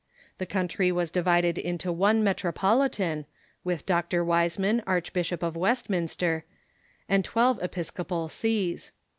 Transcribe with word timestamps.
The 0.39 0.47
country 0.47 0.91
was 0.91 1.11
divided 1.11 1.59
into 1.59 1.91
one 1.91 2.23
metropolitan 2.23 3.27
(with 3.63 3.85
Dr. 3.85 4.25
Wiseman, 4.25 4.81
Archbishop 4.87 5.43
of 5.43 5.55
Westminster) 5.55 6.43
and 7.07 7.23
twelve 7.23 7.59
episco 7.59 8.07
pal 8.07 8.27
sees. 8.27 8.93